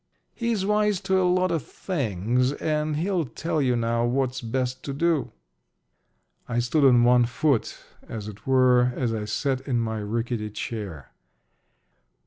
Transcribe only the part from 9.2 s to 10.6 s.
sat in my rickety